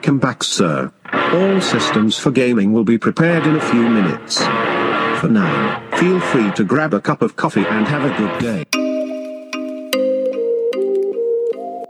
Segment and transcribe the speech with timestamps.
[0.00, 0.90] Welcome back, sir.
[1.12, 4.38] All systems for gaming will be prepared in a few minutes.
[5.20, 8.64] For now, feel free to grab a cup of coffee and have a good day.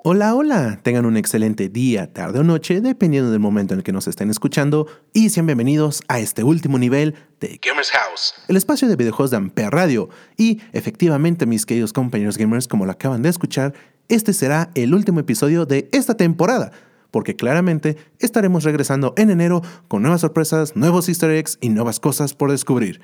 [0.03, 3.93] Hola, hola, tengan un excelente día, tarde o noche, dependiendo del momento en el que
[3.93, 8.89] nos estén escuchando, y sean bienvenidos a este último nivel de Gamers House, el espacio
[8.89, 10.09] de videojuegos de Ampere Radio.
[10.37, 13.73] Y efectivamente, mis queridos compañeros gamers, como lo acaban de escuchar,
[14.09, 16.73] este será el último episodio de esta temporada
[17.11, 22.35] porque claramente estaremos regresando en enero con nuevas sorpresas, nuevos easter eggs y nuevas cosas
[22.35, 23.01] por descubrir.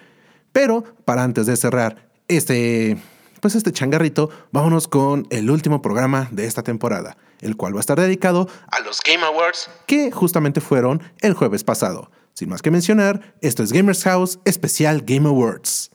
[0.53, 2.97] Pero para antes de cerrar este
[3.41, 7.81] pues este changarrito, vámonos con el último programa de esta temporada, el cual va a
[7.81, 12.11] estar dedicado a los Game Awards que justamente fueron el jueves pasado.
[12.35, 15.91] Sin más que mencionar, esto es Gamers House especial Game Awards.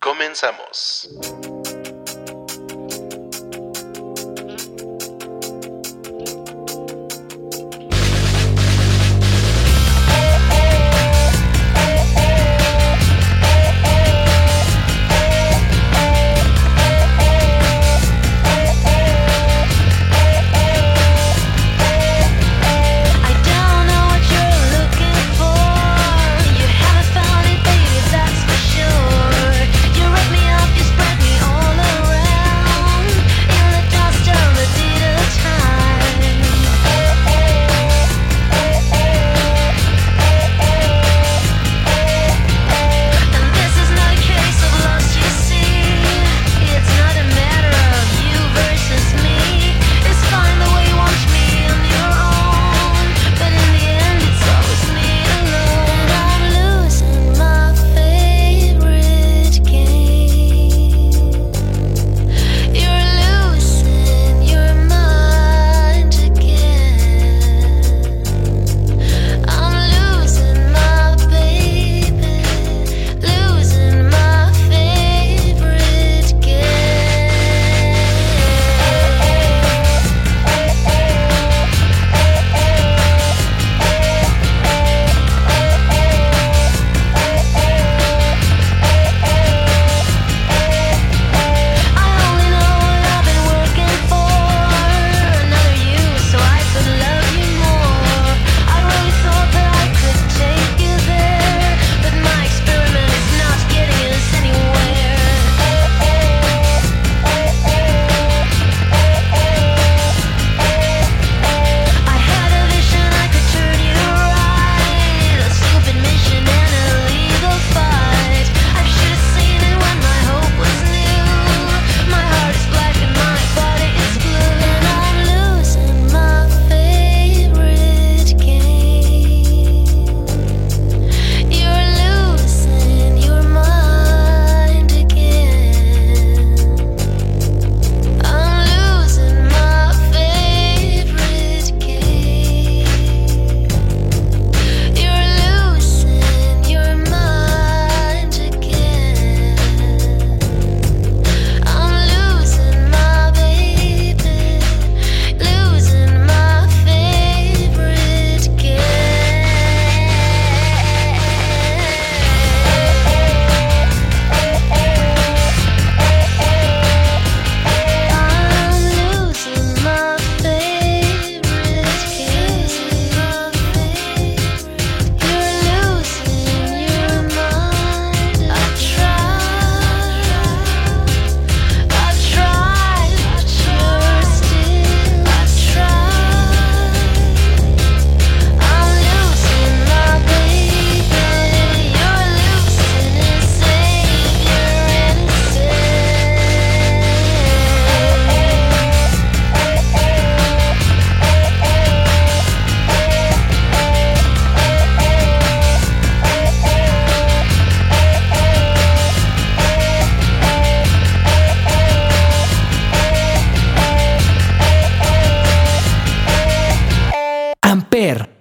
[0.00, 1.10] Comenzamos.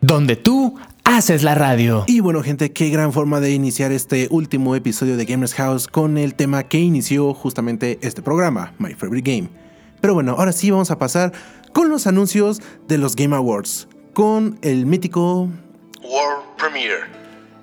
[0.05, 2.03] Donde tú haces la radio.
[2.05, 6.19] Y bueno, gente, qué gran forma de iniciar este último episodio de Gamers House con
[6.19, 9.49] el tema que inició justamente este programa, My Favorite Game.
[10.01, 11.33] Pero bueno, ahora sí vamos a pasar
[11.73, 15.49] con los anuncios de los Game Awards, con el mítico
[16.03, 17.05] World Premiere.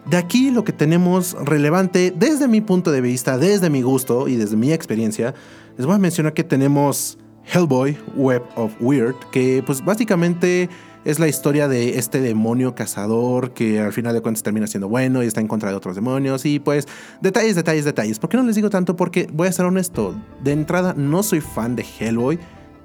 [0.07, 4.35] De aquí lo que tenemos relevante desde mi punto de vista, desde mi gusto y
[4.35, 5.33] desde mi experiencia,
[5.77, 10.69] les voy a mencionar que tenemos Hellboy, Web of Weird, que pues básicamente
[11.05, 15.23] es la historia de este demonio cazador que al final de cuentas termina siendo bueno
[15.23, 16.87] y está en contra de otros demonios y pues
[17.21, 18.19] detalles, detalles, detalles.
[18.19, 18.97] ¿Por qué no les digo tanto?
[18.97, 22.39] Porque voy a ser honesto, de entrada no soy fan de Hellboy,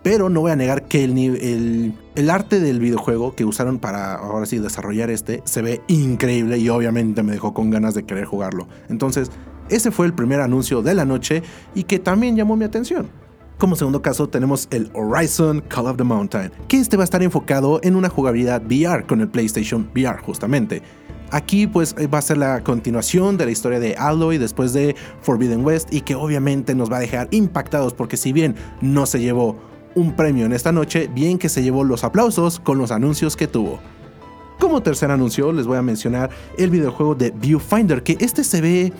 [0.03, 4.45] pero no voy a negar que el, el, arte del videojuego que usaron para ahora
[4.45, 8.67] sí desarrollar este se ve increíble y obviamente me dejó con ganas de querer jugarlo.
[8.89, 9.29] Entonces,
[9.69, 11.43] ese fue el primer anuncio de la noche
[11.75, 13.09] y que también llamó mi atención.
[13.57, 17.23] Como segundo caso tenemos el Horizon Call of the Mountain, que este va a estar
[17.23, 20.83] enfocado en una jugabilidad VR con el PlayStation VR justamente.
[21.31, 25.65] Aquí pues va a ser la continuación de la historia de Alloy después de Forbidden
[25.65, 29.57] West y que obviamente nos va a dejar impactados porque si bien no se llevó
[29.95, 33.47] un premio en esta noche, bien que se llevó los aplausos con los anuncios que
[33.47, 33.79] tuvo.
[34.59, 38.93] Como tercer anuncio les voy a mencionar el videojuego de Viewfinder, que este se ve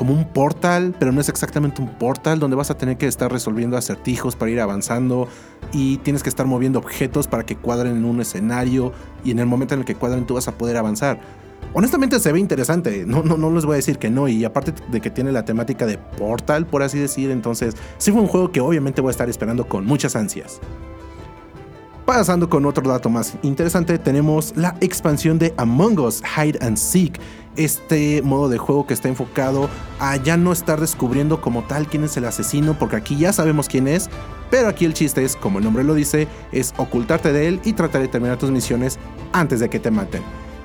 [0.00, 3.30] como un portal, pero no es exactamente un portal donde vas a tener que estar
[3.30, 5.28] resolviendo acertijos para ir avanzando
[5.74, 8.94] y tienes que estar moviendo objetos para que cuadren en un escenario
[9.24, 11.20] y en el momento en el que cuadren tú vas a poder avanzar.
[11.74, 14.72] Honestamente se ve interesante, no, no, no les voy a decir que no, y aparte
[14.90, 18.50] de que tiene la temática de Portal, por así decir, entonces sí fue un juego
[18.50, 20.60] que obviamente voy a estar esperando con muchas ansias.
[22.06, 27.20] Pasando con otro dato más interesante, tenemos la expansión de Among Us Hide and Seek,
[27.64, 29.68] este modo de juego que está enfocado
[29.98, 33.68] a ya no estar descubriendo como tal quién es el asesino, porque aquí ya sabemos
[33.68, 34.08] quién es,
[34.50, 37.74] pero aquí el chiste es, como el nombre lo dice, es ocultarte de él y
[37.74, 38.98] tratar de terminar tus misiones
[39.32, 40.22] antes de que te maten.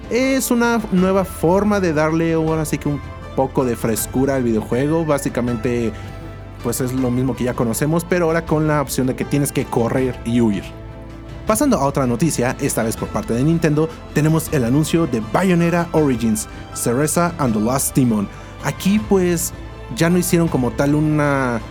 [0.09, 3.01] Es una nueva forma de darle ahora sí que un
[3.36, 5.92] poco de frescura al videojuego, básicamente
[6.63, 9.51] pues es lo mismo que ya conocemos, pero ahora con la opción de que tienes
[9.51, 10.63] que correr y huir.
[11.47, 15.88] Pasando a otra noticia, esta vez por parte de Nintendo, tenemos el anuncio de Bayonetta
[15.92, 18.27] Origins, Cereza and the Last Demon.
[18.63, 19.53] Aquí pues
[19.95, 21.62] ya no hicieron como tal una,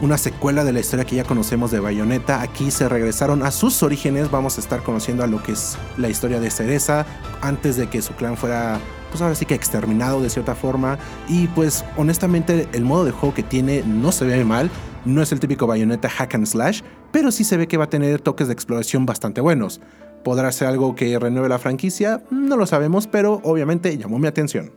[0.00, 2.42] una secuela de la historia que ya conocemos de Bayonetta.
[2.42, 6.08] Aquí se regresaron a sus orígenes, vamos a estar conociendo a lo que es la
[6.08, 7.06] historia de Cereza
[7.42, 8.80] antes de que su clan fuera
[9.12, 10.98] pues ahora sí que exterminado de cierta forma.
[11.28, 14.68] Y pues honestamente el modo de juego que tiene no se ve mal.
[15.04, 16.80] No es el típico bayoneta hack and slash,
[17.12, 19.80] pero sí se ve que va a tener toques de exploración bastante buenos.
[20.24, 22.22] ¿Podrá ser algo que renueve la franquicia?
[22.30, 24.72] No lo sabemos, pero obviamente llamó mi atención.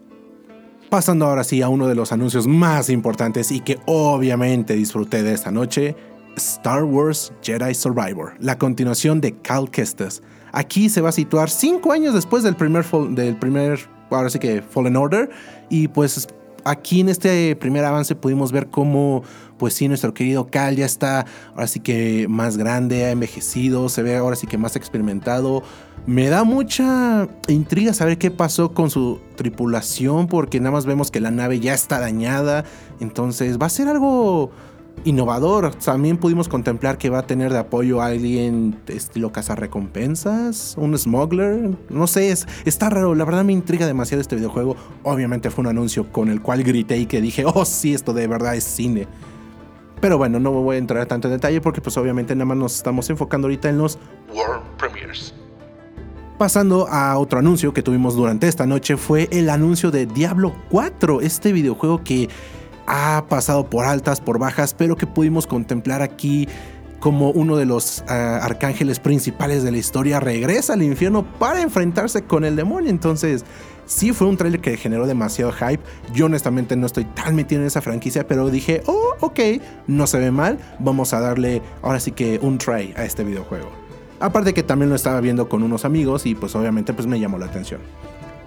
[0.90, 5.34] Pasando ahora sí a uno de los anuncios más importantes y que obviamente disfruté de
[5.34, 5.96] esta noche,
[6.36, 10.22] Star Wars Jedi Survivor, la continuación de Cal Kestis.
[10.52, 13.80] Aquí se va a situar 5 años después del primer, del primer,
[14.10, 15.30] ahora sí que Fallen Order,
[15.70, 16.28] y pues
[16.64, 19.24] aquí en este primer avance pudimos ver cómo,
[19.58, 24.04] pues sí, nuestro querido Cal ya está ahora sí que más grande, ha envejecido, se
[24.04, 25.64] ve ahora sí que más experimentado.
[26.06, 31.20] Me da mucha intriga saber qué pasó con su tripulación, porque nada más vemos que
[31.20, 32.66] la nave ya está dañada.
[33.00, 34.52] Entonces va a ser algo
[35.04, 35.74] innovador.
[35.76, 41.72] También pudimos contemplar que va a tener de apoyo a alguien estilo cazarrecompensas, un smuggler.
[41.90, 43.16] No sé, es, está raro.
[43.16, 44.76] La verdad me intriga demasiado este videojuego.
[45.04, 48.28] Obviamente fue un anuncio con el cual grité y que dije, oh sí, esto de
[48.28, 49.08] verdad es cine.
[50.02, 52.76] Pero bueno, no voy a entrar tanto en detalle porque pues obviamente nada más nos
[52.76, 53.98] estamos enfocando ahorita en los
[54.34, 55.34] World Premiers.
[56.38, 61.22] Pasando a otro anuncio que tuvimos durante esta noche fue el anuncio de Diablo 4,
[61.22, 62.30] este videojuego que
[62.88, 66.48] ha pasado por altas, por bajas, pero que pudimos contemplar aquí
[67.06, 72.24] como uno de los uh, arcángeles principales de la historia regresa al infierno para enfrentarse
[72.24, 72.90] con el demonio.
[72.90, 73.46] Entonces,
[73.86, 75.84] sí fue un trailer que generó demasiado hype.
[76.16, 79.40] Yo honestamente no estoy tan metido en esa franquicia, pero dije, oh, ok,
[79.86, 83.70] no se ve mal, vamos a darle ahora sí que un try a este videojuego.
[84.20, 87.38] Aparte que también lo estaba viendo con unos amigos y pues obviamente pues me llamó
[87.38, 87.82] la atención.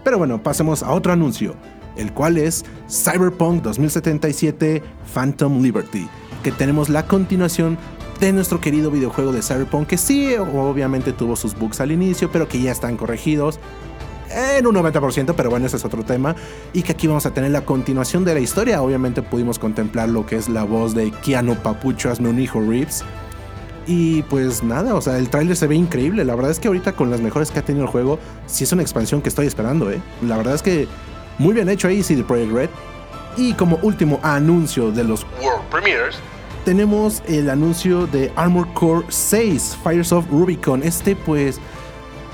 [0.03, 1.55] Pero bueno, pasemos a otro anuncio
[1.97, 4.83] el cual es Cyberpunk 2077
[5.15, 6.09] Phantom Liberty,
[6.43, 7.79] que tenemos la continuación
[8.21, 12.49] de nuestro querido videojuego de Cyberpunk, que sí, obviamente tuvo sus bugs al inicio, pero
[12.49, 13.61] que ya están corregidos
[14.31, 16.35] en un 90%, pero bueno, ese es otro tema.
[16.73, 18.83] Y que aquí vamos a tener la continuación de la historia.
[18.83, 23.05] Obviamente pudimos contemplar lo que es la voz de Keanu Papucho, hijo Reeves.
[23.87, 26.25] Y pues nada, o sea, el tráiler se ve increíble.
[26.25, 28.73] La verdad es que ahorita con las mejores que ha tenido el juego, sí es
[28.73, 30.03] una expansión que estoy esperando, ¿eh?
[30.21, 30.87] La verdad es que
[31.39, 32.71] muy bien hecho ahí, CD Projekt Red.
[33.39, 36.19] Y como último anuncio de los World Premiers,
[36.69, 40.83] tenemos el anuncio de Armor Core 6, Fires of Rubicon.
[40.83, 41.59] Este pues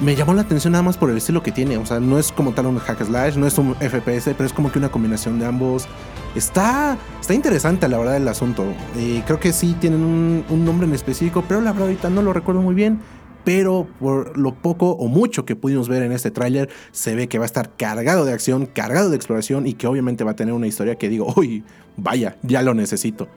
[0.01, 1.77] me llamó la atención nada más por el estilo que tiene.
[1.77, 4.53] O sea, no es como tal un hack slash, no es un FPS, pero es
[4.53, 5.87] como que una combinación de ambos.
[6.35, 8.65] Está, está interesante, la verdad, el asunto.
[8.97, 12.21] Eh, creo que sí tienen un, un nombre en específico, pero la verdad ahorita no
[12.21, 12.99] lo recuerdo muy bien.
[13.45, 17.39] Pero por lo poco o mucho que pudimos ver en este tráiler, se ve que
[17.39, 20.55] va a estar cargado de acción, cargado de exploración y que obviamente va a tener
[20.55, 21.63] una historia que digo, uy,
[21.97, 23.29] vaya, ya lo necesito.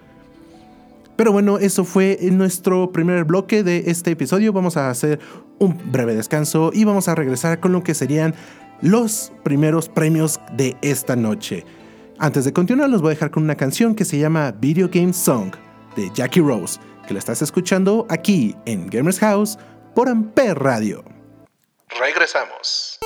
[1.18, 4.54] Pero bueno, eso fue nuestro primer bloque de este episodio.
[4.54, 5.20] Vamos a hacer
[5.58, 8.36] un breve descanso y vamos a regresar con lo que serían
[8.82, 11.66] los primeros premios de esta noche.
[12.20, 15.12] Antes de continuar, los voy a dejar con una canción que se llama Video Game
[15.12, 15.52] Song
[15.96, 19.58] de Jackie Rose, que la estás escuchando aquí en Gamers House
[19.96, 21.04] por Ampere Radio.
[22.00, 23.00] Regresamos.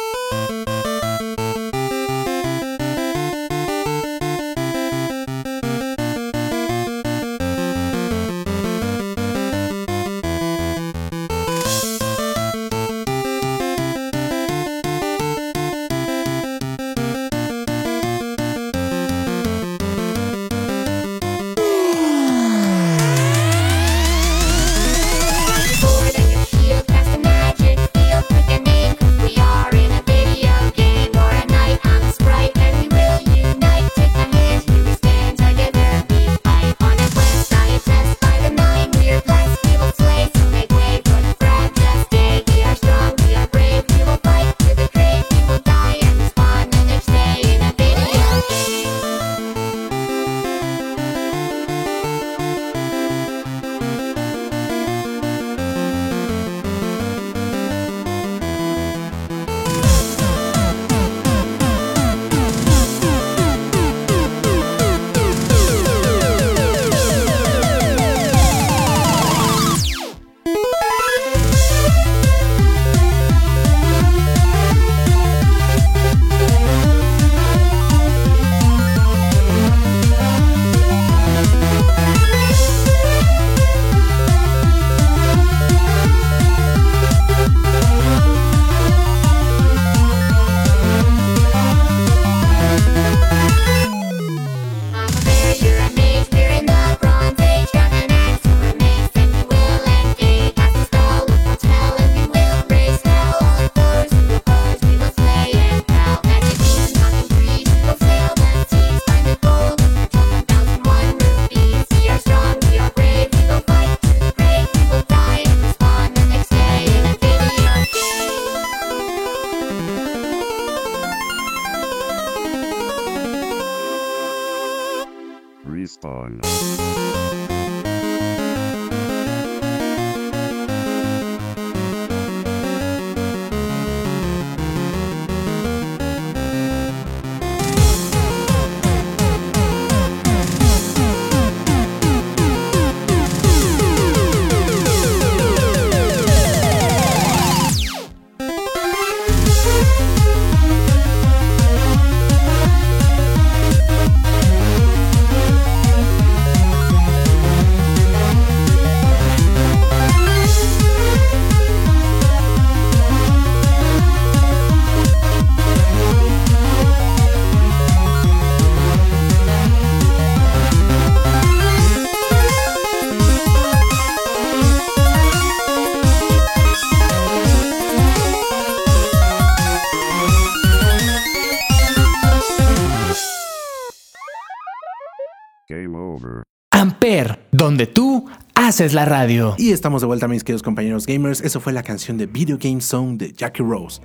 [186.72, 188.25] Amper, donde tú
[188.56, 189.56] haces la radio.
[189.58, 191.41] Y estamos de vuelta, mis queridos compañeros gamers.
[191.41, 194.01] Eso fue la canción de Video Game Song de Jackie Rose.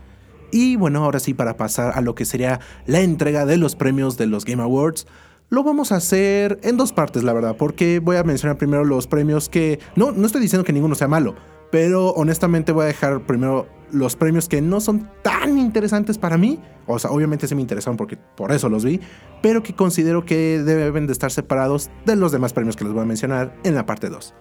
[0.50, 4.16] Y bueno, ahora sí, para pasar a lo que sería la entrega de los premios
[4.16, 5.06] de los Game Awards,
[5.48, 9.06] lo vamos a hacer en dos partes, la verdad, porque voy a mencionar primero los
[9.06, 9.78] premios que.
[9.94, 11.36] No, no estoy diciendo que ninguno sea malo,
[11.70, 16.61] pero honestamente voy a dejar primero los premios que no son tan interesantes para mí.
[16.87, 19.00] O sea, obviamente sí me interesaron porque por eso los vi,
[19.43, 23.02] pero que considero que deben de estar separados de los demás premios que les voy
[23.02, 24.35] a mencionar en la parte 2.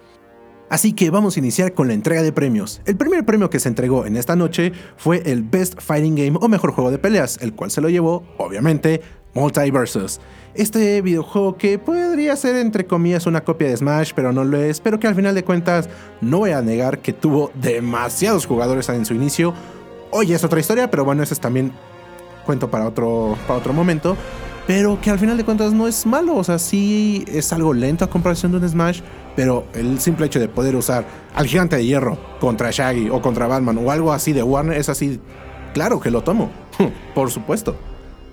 [0.69, 2.81] Así que vamos a iniciar con la entrega de premios.
[2.85, 6.47] El primer premio que se entregó en esta noche fue el Best Fighting Game o
[6.47, 9.01] mejor juego de peleas, el cual se lo llevó, obviamente,
[9.35, 10.19] Multiversus.
[10.53, 14.79] Este videojuego que podría ser entre comillas una copia de Smash, pero no lo es,
[14.79, 15.89] pero que al final de cuentas
[16.21, 19.53] no voy a negar que tuvo demasiados jugadores en su inicio.
[20.11, 21.73] Hoy es otra historia, pero bueno, ese es también
[22.45, 24.15] cuento para otro, para otro momento.
[24.67, 28.05] Pero que al final de cuentas no es malo, o sea, sí es algo lento
[28.05, 29.01] a comparación de un Smash,
[29.35, 33.45] pero el simple hecho de poder usar al gigante de hierro contra Shaggy o contra
[33.45, 35.19] Batman o algo así de Warner es así,
[35.73, 36.49] claro que lo tomo,
[37.13, 37.75] por supuesto.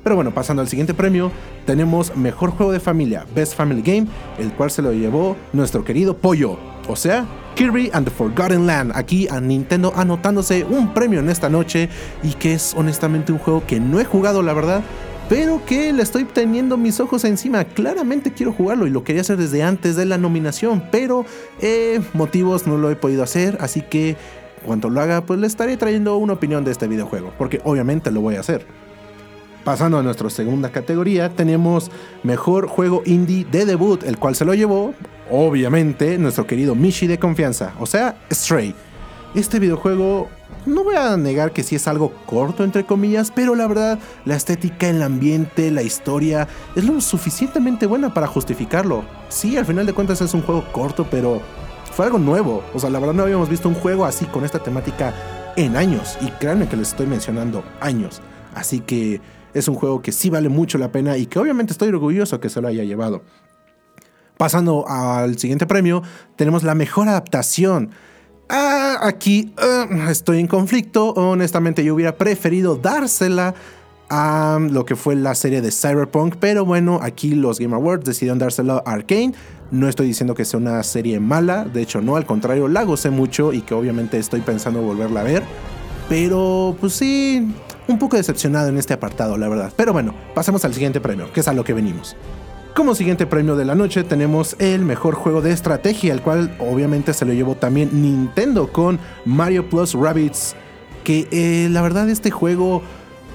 [0.02, 1.30] Pero bueno, pasando al siguiente premio,
[1.64, 4.06] tenemos Mejor Juego de Familia, Best Family Game,
[4.38, 8.92] el cual se lo llevó nuestro querido Pollo, o sea, Kirby and the Forgotten Land,
[8.94, 11.88] aquí a Nintendo anotándose un premio en esta noche
[12.23, 14.82] y que es honestamente un juego que no he jugado, la verdad,
[15.28, 17.64] pero que le estoy teniendo mis ojos encima.
[17.64, 21.25] Claramente quiero jugarlo y lo quería hacer desde antes de la nominación, pero
[21.61, 24.16] eh, motivos no lo he podido hacer, así que
[24.64, 28.21] cuando lo haga, pues le estaré trayendo una opinión de este videojuego, porque obviamente lo
[28.21, 28.66] voy a hacer.
[29.64, 31.90] Pasando a nuestra segunda categoría, tenemos
[32.25, 34.92] Mejor Juego Indie de Debut, el cual se lo llevó,
[35.31, 38.75] obviamente, nuestro querido Mishi de confianza, o sea, Stray.
[39.37, 40.28] Este videojuego,
[40.66, 44.35] no voy a negar que sí es algo corto, entre comillas, pero la verdad, la
[44.35, 49.04] estética, el ambiente, la historia, es lo suficientemente buena para justificarlo.
[49.28, 51.40] Sí, al final de cuentas es un juego corto, pero
[51.92, 52.64] fue algo nuevo.
[52.75, 55.14] O sea, la verdad no habíamos visto un juego así con esta temática
[55.57, 56.19] en años.
[56.21, 58.21] Y créanme que les estoy mencionando años.
[58.54, 59.21] Así que
[59.54, 62.49] es un juego que sí vale mucho la pena y que obviamente estoy orgulloso que
[62.49, 63.23] se lo haya llevado.
[64.37, 66.02] Pasando al siguiente premio,
[66.37, 67.90] tenemos la mejor adaptación.
[68.49, 71.11] Ah, aquí ah, estoy en conflicto.
[71.11, 73.54] Honestamente, yo hubiera preferido dársela
[74.14, 78.38] a lo que fue la serie de Cyberpunk, pero bueno, aquí los Game Awards decidieron
[78.38, 79.32] dársela a Arkane.
[79.71, 83.09] No estoy diciendo que sea una serie mala, de hecho no, al contrario, la gocé
[83.09, 85.42] mucho y que obviamente estoy pensando volverla a ver.
[86.11, 87.54] Pero pues sí,
[87.88, 89.72] un poco decepcionado en este apartado, la verdad.
[89.76, 92.16] Pero bueno, pasemos al siguiente premio, que es a lo que venimos.
[92.74, 97.12] Como siguiente premio de la noche tenemos el mejor juego de estrategia, el cual obviamente
[97.12, 100.56] se lo llevó también Nintendo con Mario Plus Rabbids,
[101.04, 102.82] que eh, la verdad este juego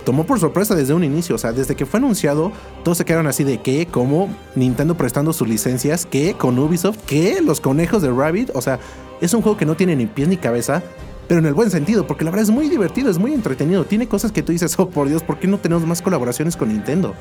[0.06, 2.52] tomó por sorpresa desde un inicio, o sea, desde que fue anunciado,
[2.84, 7.42] todos se quedaron así de que, como Nintendo prestando sus licencias, que con Ubisoft, que
[7.42, 8.80] los conejos de Rabbit, o sea,
[9.22, 10.82] es un juego que no tiene ni pies ni cabeza,
[11.28, 14.08] pero en el buen sentido, porque la verdad es muy divertido, es muy entretenido, tiene
[14.08, 17.14] cosas que tú dices, oh por Dios, ¿por qué no tenemos más colaboraciones con Nintendo?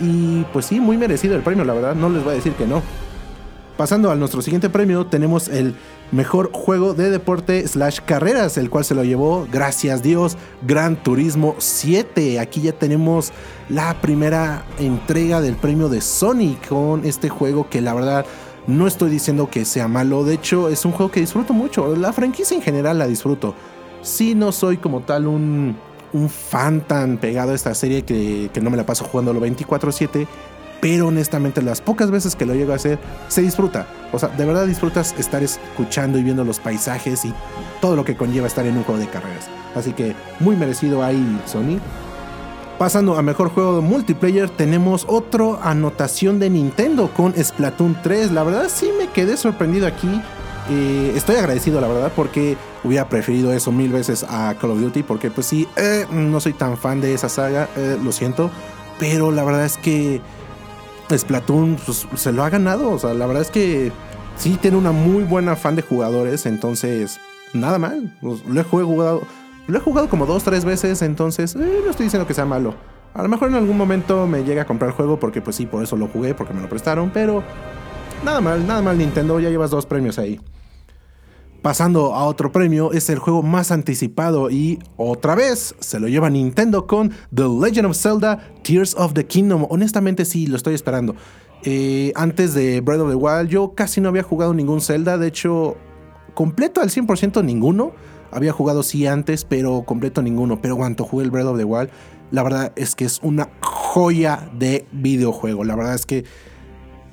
[0.00, 2.66] Y pues sí, muy merecido el premio, la verdad, no les voy a decir que
[2.66, 2.82] no.
[3.76, 5.76] Pasando a nuestro siguiente premio, tenemos el
[6.10, 11.54] mejor juego de deporte slash carreras, el cual se lo llevó, gracias Dios, Gran Turismo
[11.58, 12.40] 7.
[12.40, 13.32] Aquí ya tenemos
[13.68, 18.26] la primera entrega del premio de Sony con este juego que la verdad
[18.68, 22.12] no estoy diciendo que sea malo, de hecho es un juego que disfruto mucho, la
[22.12, 23.54] franquicia en general la disfruto.
[24.02, 25.74] Sí no soy como tal un,
[26.28, 30.26] fan tan pegado a esta serie que, que no me la paso jugándolo 24/7,
[30.82, 33.86] pero honestamente las pocas veces que lo llego a hacer se disfruta.
[34.12, 37.32] O sea, de verdad disfrutas estar escuchando y viendo los paisajes y
[37.80, 39.48] todo lo que conlleva estar en un juego de carreras.
[39.74, 41.78] Así que muy merecido ahí Sony.
[42.78, 48.30] Pasando a mejor juego de multiplayer, tenemos otra anotación de Nintendo con Splatoon 3.
[48.30, 50.08] La verdad sí me quedé sorprendido aquí.
[50.70, 55.02] Eh, estoy agradecido, la verdad, porque hubiera preferido eso mil veces a Call of Duty.
[55.02, 58.48] Porque pues sí, eh, no soy tan fan de esa saga, eh, lo siento.
[59.00, 60.20] Pero la verdad es que
[61.12, 62.92] Splatoon pues, se lo ha ganado.
[62.92, 63.90] O sea, la verdad es que
[64.36, 66.46] sí tiene una muy buena fan de jugadores.
[66.46, 67.18] Entonces,
[67.52, 68.14] nada mal.
[68.20, 69.22] Pues, lo he jugado.
[69.68, 71.02] Lo he jugado como dos, tres veces.
[71.02, 72.74] Entonces, eh, no estoy diciendo que sea malo.
[73.14, 75.20] A lo mejor en algún momento me llega a comprar el juego.
[75.20, 76.34] Porque pues sí, por eso lo jugué.
[76.34, 77.10] Porque me lo prestaron.
[77.10, 77.44] Pero
[78.24, 79.38] nada mal, nada mal Nintendo.
[79.38, 80.40] Ya llevas dos premios ahí.
[81.60, 86.30] Pasando a otro premio, es el juego más anticipado y otra vez se lo lleva
[86.30, 89.66] Nintendo con The Legend of Zelda Tears of the Kingdom.
[89.68, 91.16] Honestamente sí, lo estoy esperando.
[91.64, 95.26] Eh, antes de Breath of the Wild yo casi no había jugado ningún Zelda, de
[95.26, 95.76] hecho
[96.34, 97.92] completo al 100% ninguno.
[98.30, 100.60] Había jugado sí antes, pero completo ninguno.
[100.60, 101.90] Pero cuando jugué el Breath of the Wild,
[102.30, 105.64] la verdad es que es una joya de videojuego.
[105.64, 106.24] La verdad es que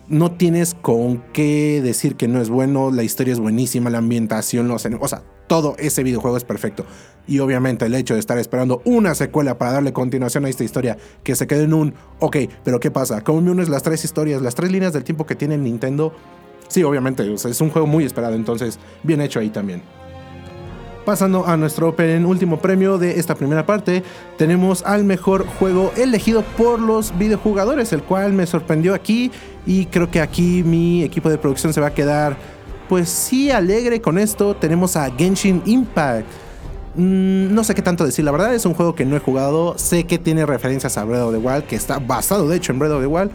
[0.07, 4.67] no tienes con qué decir que no es bueno, la historia es buenísima, la ambientación,
[4.67, 6.85] los enemigos, o sea, todo ese videojuego es perfecto.
[7.27, 10.97] Y obviamente el hecho de estar esperando una secuela para darle continuación a esta historia,
[11.23, 13.21] que se quede en un, ok, pero ¿qué pasa?
[13.23, 16.13] ¿Cómo me unes las tres historias, las tres líneas del tiempo que tiene Nintendo?
[16.67, 19.81] Sí, obviamente, es un juego muy esperado, entonces bien hecho ahí también.
[21.05, 24.01] Pasando a nuestro último premio de esta primera parte,
[24.39, 29.31] tenemos al mejor juego elegido por los videojugadores, el cual me sorprendió aquí
[29.67, 32.35] y creo que aquí mi equipo de producción se va a quedar,
[32.89, 34.55] pues sí, alegre con esto.
[34.55, 36.25] Tenemos a Genshin Impact.
[36.95, 39.77] Mm, no sé qué tanto decir, la verdad es un juego que no he jugado,
[39.77, 42.79] sé que tiene referencias a Breath of the Wild, que está basado de hecho en
[42.79, 43.29] Breath of the Wild,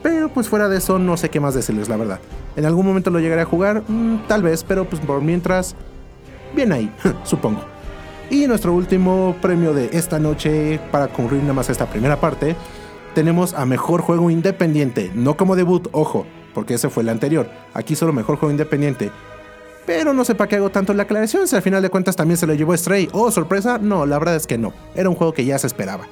[0.00, 2.20] pero pues fuera de eso no sé qué más decirles, la verdad.
[2.54, 5.74] En algún momento lo llegaré a jugar, Mm, tal vez, pero pues por mientras
[6.56, 6.92] bien ahí,
[7.22, 7.60] supongo.
[8.28, 12.56] Y nuestro último premio de esta noche, para concluir nada más esta primera parte,
[13.14, 17.48] tenemos a Mejor Juego Independiente, no como debut, ojo, porque ese fue el anterior.
[17.74, 19.10] Aquí solo mejor juego independiente.
[19.84, 22.38] Pero no sé para qué hago tanto la aclaración si al final de cuentas también
[22.38, 23.10] se lo llevó Stray.
[23.12, 24.72] Oh, sorpresa, no, la verdad es que no.
[24.94, 26.06] Era un juego que ya se esperaba.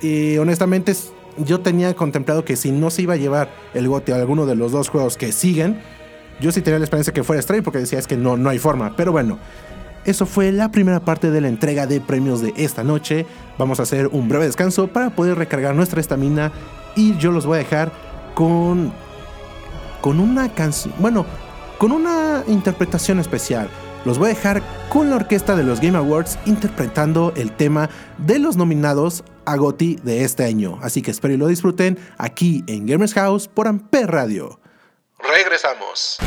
[0.00, 0.94] Y honestamente
[1.36, 4.54] yo tenía contemplado que si no se iba a llevar el GOTY a alguno de
[4.54, 5.80] los dos juegos que siguen,
[6.40, 8.58] yo sí tenía la esperanza que fuera Stray porque decía es que no, no hay
[8.58, 8.94] forma.
[8.96, 9.38] Pero bueno,
[10.04, 13.26] eso fue la primera parte de la entrega de premios de esta noche.
[13.58, 16.52] Vamos a hacer un breve descanso para poder recargar nuestra estamina
[16.96, 17.92] y yo los voy a dejar
[18.34, 18.92] con
[20.00, 21.26] con una canción, bueno,
[21.78, 23.68] con una interpretación especial.
[24.04, 28.38] Los voy a dejar con la orquesta de los Game Awards interpretando el tema de
[28.38, 30.78] los nominados a GOTY de este año.
[30.80, 34.58] Así que espero y lo disfruten aquí en Gamers House por Amper Radio.
[35.22, 36.18] Regresamos.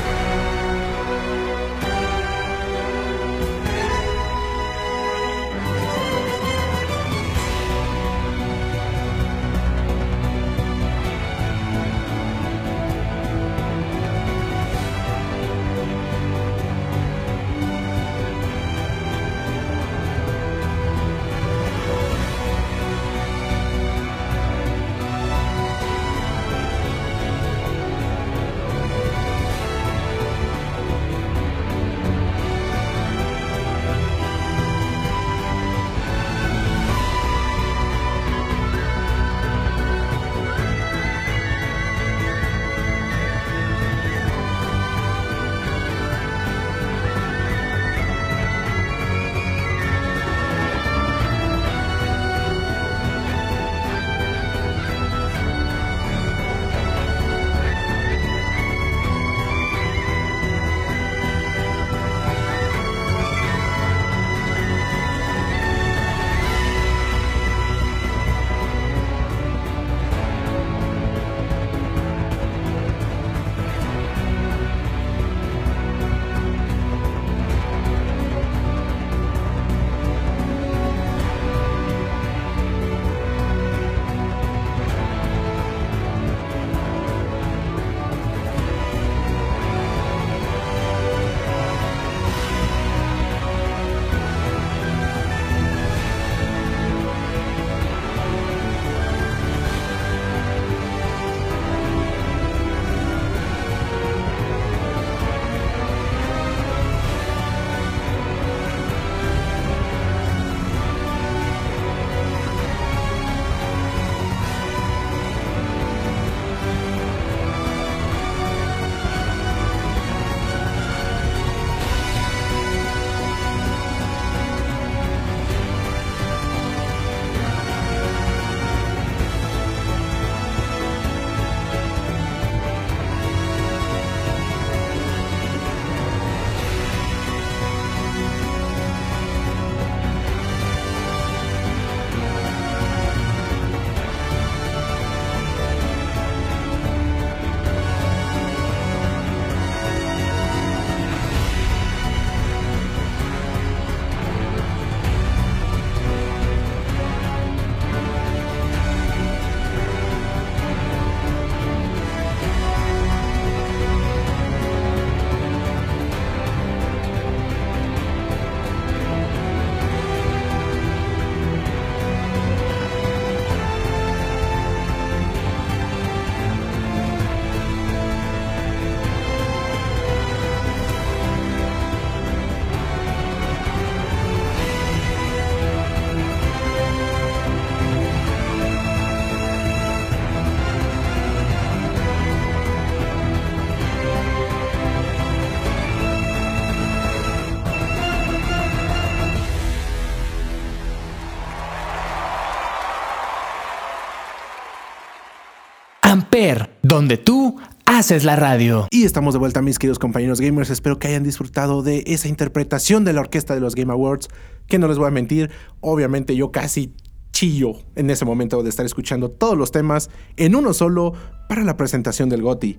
[206.13, 208.88] Amper, donde tú haces la radio.
[208.91, 210.69] Y estamos de vuelta, mis queridos compañeros gamers.
[210.69, 214.28] Espero que hayan disfrutado de esa interpretación de la orquesta de los Game Awards.
[214.67, 215.49] Que no les voy a mentir,
[215.82, 216.93] obviamente yo casi
[217.32, 221.13] chillo en ese momento de estar escuchando todos los temas en uno solo
[221.49, 222.78] para la presentación del GOTY.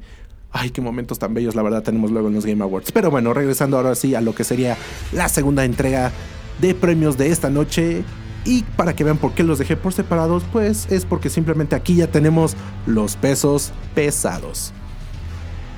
[0.52, 2.92] Ay, qué momentos tan bellos, la verdad, tenemos luego en los Game Awards.
[2.92, 4.76] Pero bueno, regresando ahora sí a lo que sería
[5.12, 6.12] la segunda entrega
[6.60, 8.04] de premios de esta noche.
[8.44, 11.96] Y para que vean por qué los dejé por separados, pues es porque simplemente aquí
[11.96, 14.72] ya tenemos los pesos pesados.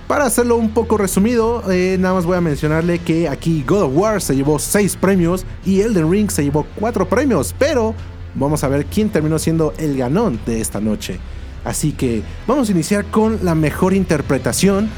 [0.09, 3.93] Para hacerlo un poco resumido, eh, nada más voy a mencionarle que aquí God of
[3.97, 7.93] War se llevó 6 premios y Elden Ring se llevó 4 premios, pero
[8.37, 11.19] vamos a ver quién terminó siendo el ganón de esta noche.
[11.65, 14.89] Así que vamos a iniciar con la mejor interpretación,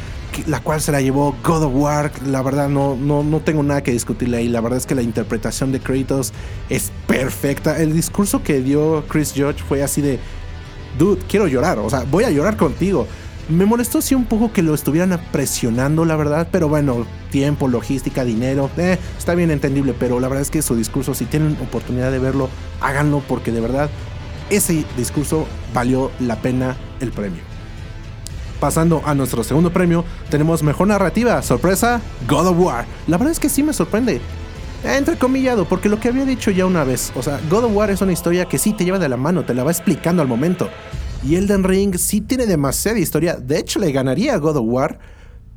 [0.46, 2.12] la cual se la llevó God of War.
[2.26, 4.48] La verdad no, no, no tengo nada que discutirle ahí.
[4.48, 6.32] La verdad es que la interpretación de Kratos
[6.68, 7.78] es perfecta.
[7.78, 10.18] El discurso que dio Chris Judge fue así de,
[10.98, 11.78] dude, quiero llorar.
[11.78, 13.06] O sea, voy a llorar contigo.
[13.48, 18.22] Me molestó sí un poco que lo estuvieran presionando, la verdad, pero bueno, tiempo, logística,
[18.22, 22.12] dinero, eh, está bien entendible, pero la verdad es que su discurso, si tienen oportunidad
[22.12, 22.50] de verlo,
[22.82, 23.88] háganlo porque de verdad
[24.50, 27.42] ese discurso valió la pena el premio.
[28.60, 32.86] Pasando a nuestro segundo premio, tenemos mejor narrativa, sorpresa, God of War.
[33.06, 34.20] La verdad es que sí me sorprende.
[34.84, 37.90] Eh, Entrecomillado, porque lo que había dicho ya una vez, o sea, God of War
[37.90, 40.28] es una historia que sí te lleva de la mano, te la va explicando al
[40.28, 40.68] momento.
[41.24, 44.98] Y Elden Ring sí tiene demasiada historia, de hecho le ganaría a God of War,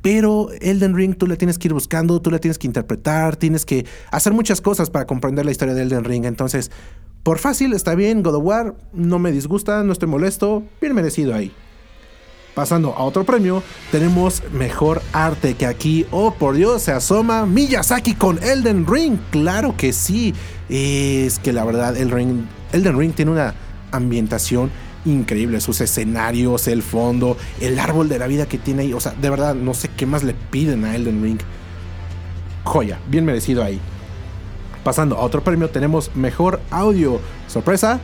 [0.00, 3.64] pero Elden Ring tú le tienes que ir buscando, tú le tienes que interpretar, tienes
[3.64, 6.24] que hacer muchas cosas para comprender la historia de Elden Ring.
[6.24, 6.72] Entonces,
[7.22, 11.32] por fácil está bien, God of War, no me disgusta, no estoy molesto, bien merecido
[11.34, 11.52] ahí.
[12.54, 18.14] Pasando a otro premio, tenemos mejor arte que aquí, oh por Dios, se asoma Miyazaki
[18.14, 19.16] con Elden Ring.
[19.30, 20.34] Claro que sí,
[20.68, 23.54] es que la verdad el Ring, Elden Ring tiene una
[23.90, 24.70] ambientación
[25.06, 29.12] increíble, sus escenarios, el fondo, el árbol de la vida que tiene ahí, o sea,
[29.12, 31.38] de verdad no sé qué más le piden a Elden Ring.
[32.64, 33.80] Joya, bien merecido ahí.
[34.84, 37.18] Pasando a otro premio, tenemos mejor audio.
[37.48, 37.98] Sorpresa,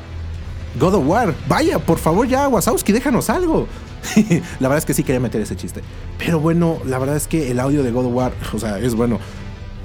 [0.81, 1.35] God of War.
[1.49, 3.67] Vaya, por favor ya, Wazowski, déjanos algo.
[4.61, 5.83] la verdad es que sí quería meter ese chiste.
[6.19, 8.95] Pero bueno, la verdad es que el audio de God of War, o sea, es
[8.95, 9.19] bueno.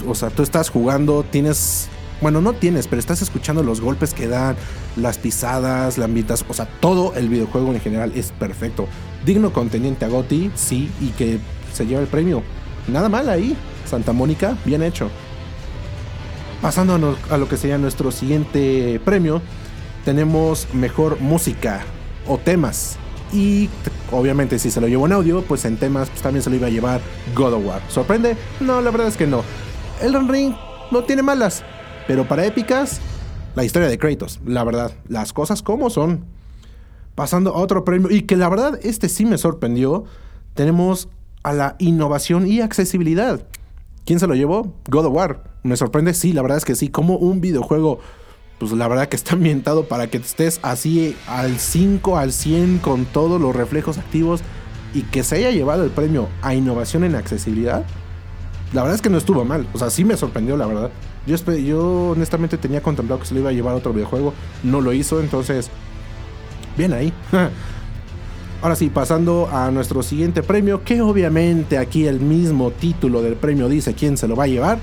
[0.08, 1.88] O sea, tú estás jugando, tienes...
[2.22, 4.56] Bueno, no tienes, pero estás escuchando los golpes que dan,
[4.96, 8.88] las pisadas, la ambientación, o sea, todo el videojuego en general es perfecto.
[9.26, 11.40] Digno contendiente a GOTY, sí, y que
[11.74, 12.42] se lleva el premio.
[12.88, 13.58] Nada mal ahí.
[13.86, 15.10] Santa Mónica, bien hecho.
[16.62, 19.42] Pasando a lo que sería nuestro siguiente premio,
[20.06, 21.82] tenemos mejor música
[22.26, 22.98] o temas.
[23.34, 23.70] Y
[24.12, 26.68] obviamente si se lo llevó en audio, pues en temas pues, también se lo iba
[26.68, 27.02] a llevar
[27.36, 27.82] God of War.
[27.90, 28.38] ¿Sorprende?
[28.60, 29.44] No, la verdad es que no.
[30.02, 30.54] Elden Ring
[30.92, 31.64] no tiene malas,
[32.08, 33.02] pero para épicas,
[33.56, 36.26] la historia de Kratos, la verdad, las cosas como son.
[37.16, 40.06] Pasando a otro premio, y que la verdad este sí me sorprendió,
[40.54, 41.10] tenemos
[41.44, 43.46] a la innovación y accesibilidad.
[44.06, 44.74] ¿Quién se lo llevó?
[44.90, 45.44] God of War.
[45.64, 48.00] Me sorprende, sí, la verdad es que sí, como un videojuego,
[48.60, 53.06] pues la verdad que está ambientado para que estés así al 5, al 100 con
[53.06, 54.42] todos los reflejos activos
[54.94, 57.84] y que se haya llevado el premio a innovación en accesibilidad.
[58.74, 60.92] La verdad es que no estuvo mal, o sea, sí me sorprendió, la verdad.
[61.26, 64.82] Yo, yo honestamente tenía contemplado que se lo iba a llevar a otro videojuego, no
[64.82, 65.70] lo hizo, entonces,
[66.78, 67.14] bien ahí.
[68.64, 73.68] Ahora sí, pasando a nuestro siguiente premio, que obviamente aquí el mismo título del premio
[73.68, 74.80] dice quién se lo va a llevar.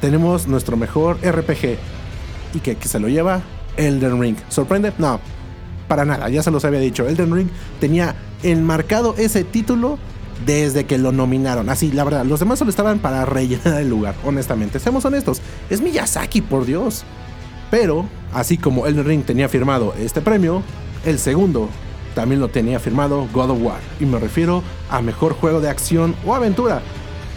[0.00, 1.76] Tenemos nuestro mejor RPG.
[2.56, 3.42] ¿Y que, que se lo lleva?
[3.76, 4.36] Elden Ring.
[4.48, 4.92] ¿Sorprende?
[4.98, 5.20] No,
[5.88, 7.06] para nada, ya se los había dicho.
[7.06, 7.48] Elden Ring
[7.80, 9.98] tenía enmarcado ese título
[10.44, 11.68] desde que lo nominaron.
[11.68, 14.78] Así, la verdad, los demás solo estaban para rellenar el lugar, honestamente.
[14.78, 15.40] Seamos honestos,
[15.70, 17.04] es Miyazaki, por Dios.
[17.70, 20.62] Pero, así como Elden Ring tenía firmado este premio,
[21.04, 21.68] el segundo
[22.14, 23.80] también lo tenía firmado God of War.
[24.00, 26.80] Y me refiero a mejor juego de acción o aventura.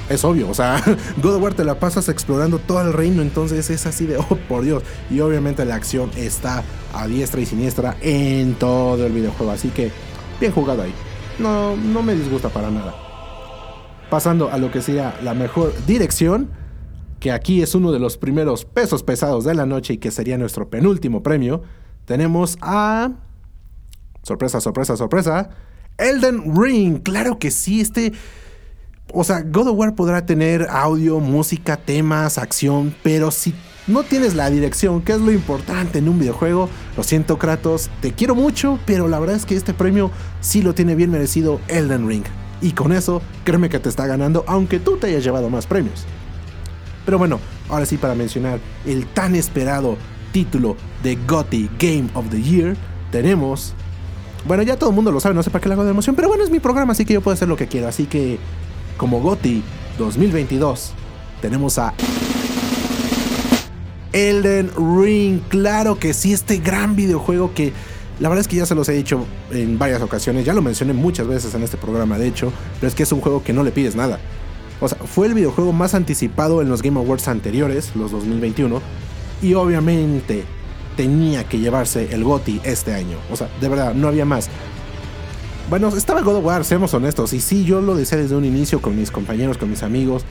[0.10, 0.84] Es obvio, o sea,
[1.22, 4.38] God of War te la pasas explorando todo el reino, entonces es así de, oh
[4.48, 4.84] por Dios.
[5.12, 9.92] Y obviamente la acción está a diestra y siniestra en todo el videojuego, así que
[10.40, 10.94] bien jugado ahí.
[11.38, 12.96] No, no me disgusta para nada.
[14.10, 16.50] Pasando a lo que sería la mejor dirección,
[17.20, 20.38] que aquí es uno de los primeros pesos pesados de la noche y que sería
[20.38, 21.62] nuestro penúltimo premio,
[22.06, 23.12] tenemos a...
[24.24, 25.50] Sorpresa, sorpresa, sorpresa.
[25.98, 28.14] Elden Ring, claro que sí, este...
[29.12, 33.54] O sea, God of War podrá tener audio, música, temas, acción, pero si
[33.88, 38.14] no tienes la dirección, que es lo importante en un videojuego, lo siento Kratos, te
[38.14, 42.08] quiero mucho, pero la verdad es que este premio sí lo tiene bien merecido Elden
[42.08, 42.24] Ring.
[42.62, 46.06] Y con eso, créeme que te está ganando, aunque tú te hayas llevado más premios.
[47.04, 49.98] Pero bueno, ahora sí para mencionar el tan esperado
[50.32, 52.78] título de GOTY Game of the Year,
[53.12, 53.74] tenemos...
[54.46, 56.16] Bueno, ya todo el mundo lo sabe, no sé para qué le hago de emoción,
[56.16, 57.88] pero bueno, es mi programa, así que yo puedo hacer lo que quiero.
[57.88, 58.38] Así que,
[59.00, 59.64] como GOTY
[59.98, 60.92] 2022,
[61.42, 61.94] tenemos a
[64.12, 65.40] Elden Ring.
[65.48, 67.72] Claro que sí, este gran videojuego que
[68.20, 70.92] la verdad es que ya se los he dicho en varias ocasiones, ya lo mencioné
[70.92, 73.64] muchas veces en este programa, de hecho, pero es que es un juego que no
[73.64, 74.20] le pides nada.
[74.82, 78.82] O sea, fue el videojuego más anticipado en los Game Awards anteriores, los 2021,
[79.42, 80.44] y obviamente
[80.98, 83.18] tenía que llevarse el GOTY este año.
[83.32, 84.50] O sea, de verdad, no había más.
[85.70, 88.82] Bueno, estaba God of War, seamos honestos, y sí, yo lo decía desde un inicio
[88.82, 90.26] con mis compañeros, con mis amigos.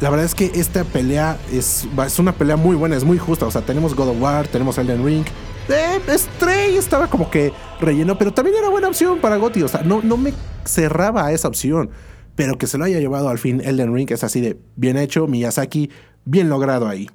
[0.00, 3.46] La verdad es que esta pelea es, es una pelea muy buena, es muy justa.
[3.46, 5.24] O sea, tenemos God of War, tenemos Elden Ring,
[5.68, 9.62] eh, Stray estaba como que relleno, pero también era buena opción para Gotti.
[9.62, 10.32] O sea, no, no me
[10.64, 11.90] cerraba a esa opción.
[12.34, 15.28] Pero que se lo haya llevado al fin Elden Ring es así de bien hecho,
[15.28, 15.90] Miyazaki,
[16.24, 17.08] bien logrado ahí.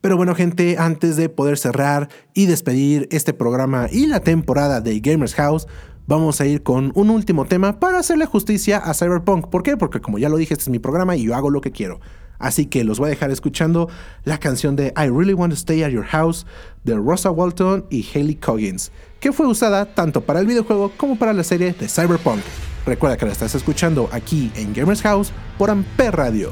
[0.00, 4.98] Pero bueno, gente, antes de poder cerrar y despedir este programa y la temporada de
[4.98, 5.68] Gamers House,
[6.10, 9.46] vamos a ir con un último tema para hacerle justicia a Cyberpunk.
[9.46, 9.76] ¿Por qué?
[9.76, 12.00] Porque como ya lo dije, este es mi programa y yo hago lo que quiero.
[12.40, 13.88] Así que los voy a dejar escuchando
[14.24, 16.46] la canción de I Really Want to Stay at Your House
[16.82, 21.32] de Rosa Walton y Haley Coggins, que fue usada tanto para el videojuego como para
[21.32, 22.40] la serie de Cyberpunk.
[22.86, 26.50] Recuerda que la estás escuchando aquí en Gamers House por Amper Radio.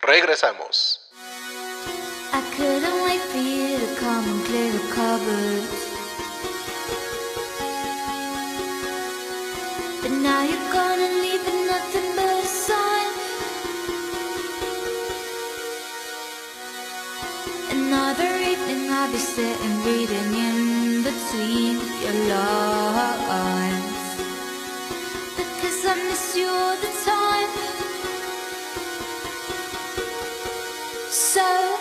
[0.00, 1.00] Regresamos.
[5.76, 5.83] I
[10.24, 13.12] now you're gone and leaving nothing but a sign.
[17.76, 24.00] Another evening I'll be sitting reading in between your lines.
[25.36, 27.50] Because I miss you all the time.
[31.10, 31.73] So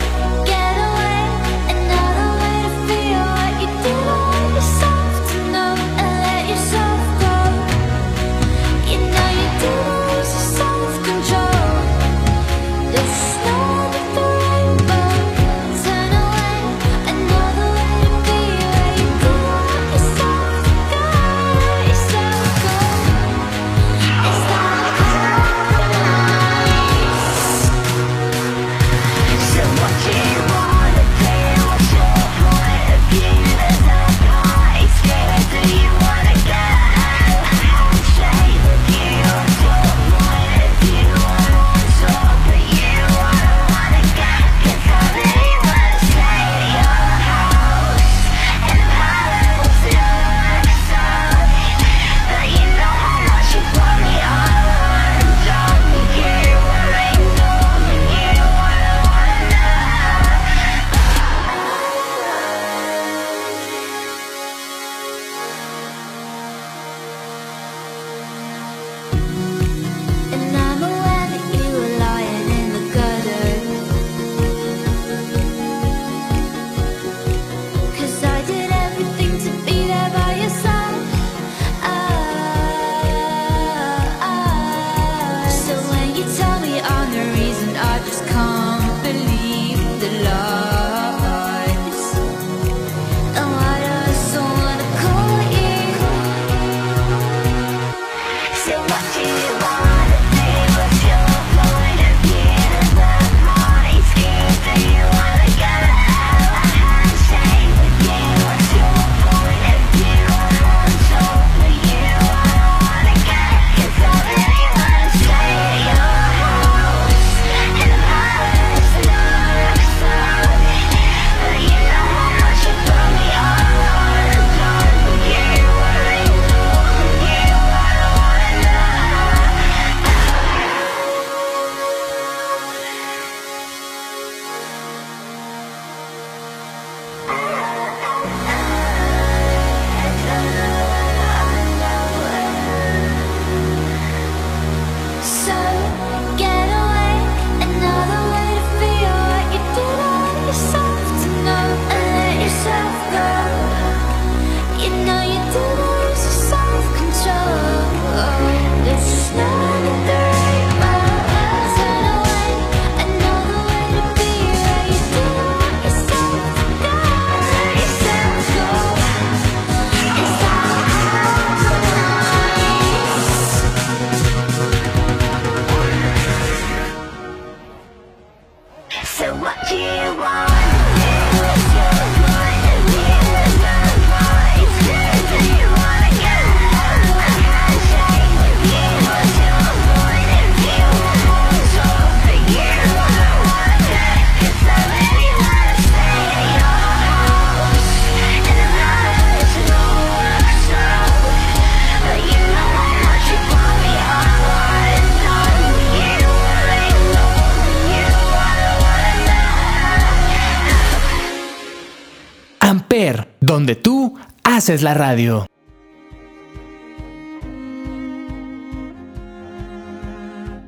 [213.54, 215.46] donde tú haces la radio.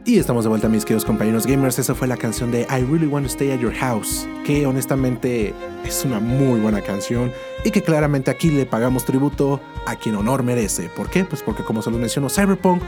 [0.06, 1.80] Y estamos de vuelta, mis queridos compañeros gamers.
[1.80, 5.52] Esa fue la canción de I Really Want to Stay at Your House, que honestamente
[5.84, 7.32] es una muy buena canción
[7.64, 10.88] y que claramente aquí le pagamos tributo a quien honor merece.
[10.90, 11.26] ¿Por qué?
[11.26, 12.84] Pues porque, como se lo mencionó, Cyberpunk,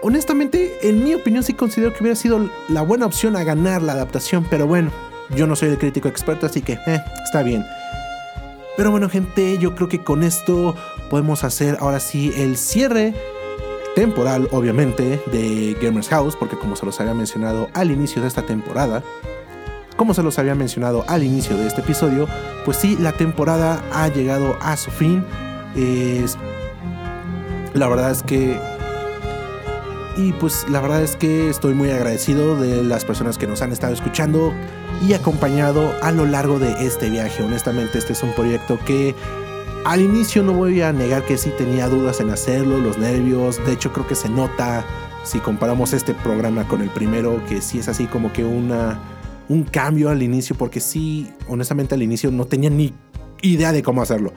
[0.00, 3.92] honestamente, en mi opinión, sí considero que hubiera sido la buena opción a ganar la
[3.92, 4.90] adaptación, pero bueno,
[5.36, 7.62] yo no soy el crítico experto, así que eh, está bien.
[8.78, 10.76] Pero bueno, gente, yo creo que con esto
[11.10, 13.12] podemos hacer ahora sí el cierre
[13.96, 18.46] temporal, obviamente, de Gamers House, porque como se los había mencionado al inicio de esta
[18.46, 19.02] temporada,
[19.96, 22.28] como se los había mencionado al inicio de este episodio,
[22.64, 25.24] pues sí, la temporada ha llegado a su fin.
[27.74, 28.60] La verdad es que...
[30.16, 33.72] Y pues la verdad es que estoy muy agradecido de las personas que nos han
[33.72, 34.54] estado escuchando
[35.06, 37.42] y acompañado a lo largo de este viaje.
[37.42, 39.14] Honestamente, este es un proyecto que
[39.84, 43.64] al inicio no voy a negar que sí tenía dudas en hacerlo, los nervios.
[43.64, 44.84] De hecho, creo que se nota
[45.24, 48.98] si comparamos este programa con el primero, que sí es así como que una,
[49.48, 52.92] un cambio al inicio, porque sí, honestamente al inicio no tenía ni
[53.42, 54.32] idea de cómo hacerlo.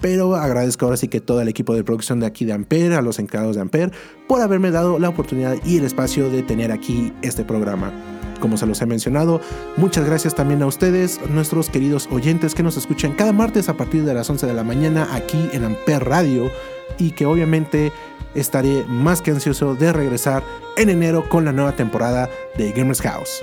[0.00, 3.02] Pero agradezco ahora sí que todo el equipo de producción de aquí de Ampere, a
[3.02, 3.92] los encargados de Ampere,
[4.26, 7.92] por haberme dado la oportunidad y el espacio de tener aquí este programa.
[8.40, 9.40] Como se los he mencionado,
[9.76, 14.04] muchas gracias también a ustedes, nuestros queridos oyentes que nos escuchan cada martes a partir
[14.04, 16.50] de las 11 de la mañana aquí en Ampere Radio
[16.98, 17.92] y que obviamente
[18.34, 20.42] estaré más que ansioso de regresar
[20.76, 23.40] en enero con la nueva temporada de Gamers House.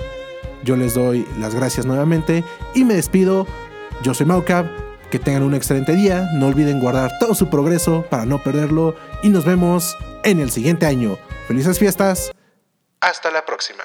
[0.64, 2.44] Yo les doy las gracias nuevamente
[2.74, 3.46] y me despido.
[4.02, 4.66] Yo soy Maucab.
[5.10, 6.28] Que tengan un excelente día.
[6.34, 8.94] No olviden guardar todo su progreso para no perderlo.
[9.22, 11.16] Y nos vemos en el siguiente año.
[11.46, 12.30] Felices fiestas.
[13.00, 13.84] Hasta la próxima.